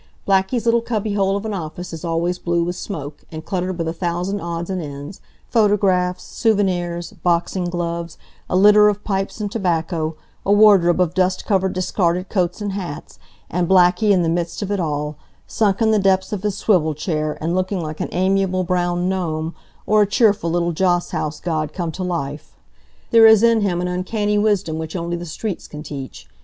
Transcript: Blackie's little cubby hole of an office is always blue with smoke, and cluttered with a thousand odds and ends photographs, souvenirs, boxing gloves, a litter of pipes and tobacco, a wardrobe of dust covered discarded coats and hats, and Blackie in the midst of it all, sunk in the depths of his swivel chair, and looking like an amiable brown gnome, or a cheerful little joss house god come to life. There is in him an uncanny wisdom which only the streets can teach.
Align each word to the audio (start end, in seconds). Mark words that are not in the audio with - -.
Blackie's 0.27 0.65
little 0.65 0.81
cubby 0.81 1.13
hole 1.13 1.37
of 1.37 1.45
an 1.45 1.53
office 1.53 1.93
is 1.93 2.03
always 2.03 2.39
blue 2.39 2.63
with 2.63 2.75
smoke, 2.75 3.23
and 3.31 3.45
cluttered 3.45 3.77
with 3.77 3.87
a 3.87 3.93
thousand 3.93 4.41
odds 4.41 4.67
and 4.71 4.81
ends 4.81 5.21
photographs, 5.47 6.23
souvenirs, 6.23 7.11
boxing 7.21 7.65
gloves, 7.65 8.17
a 8.49 8.55
litter 8.55 8.89
of 8.89 9.03
pipes 9.03 9.39
and 9.39 9.51
tobacco, 9.51 10.15
a 10.43 10.51
wardrobe 10.51 10.99
of 10.99 11.13
dust 11.13 11.45
covered 11.45 11.73
discarded 11.73 12.29
coats 12.29 12.61
and 12.61 12.71
hats, 12.73 13.19
and 13.47 13.67
Blackie 13.69 14.09
in 14.11 14.23
the 14.23 14.27
midst 14.27 14.63
of 14.63 14.71
it 14.71 14.79
all, 14.79 15.17
sunk 15.45 15.83
in 15.83 15.91
the 15.91 15.99
depths 15.99 16.33
of 16.33 16.41
his 16.41 16.57
swivel 16.57 16.95
chair, 16.95 17.37
and 17.39 17.53
looking 17.53 17.79
like 17.79 17.99
an 17.99 18.09
amiable 18.11 18.63
brown 18.63 19.07
gnome, 19.07 19.53
or 19.85 20.01
a 20.01 20.07
cheerful 20.07 20.49
little 20.49 20.71
joss 20.71 21.11
house 21.11 21.39
god 21.39 21.73
come 21.73 21.91
to 21.91 22.01
life. 22.01 22.55
There 23.11 23.27
is 23.27 23.43
in 23.43 23.61
him 23.61 23.79
an 23.81 23.87
uncanny 23.87 24.39
wisdom 24.39 24.79
which 24.79 24.95
only 24.95 25.15
the 25.15 25.27
streets 25.27 25.67
can 25.67 25.83
teach. 25.83 26.27